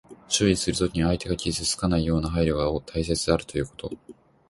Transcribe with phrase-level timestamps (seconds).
[0.27, 3.91] 注意するときに、相手を傷つけないような配慮が大切であるということ。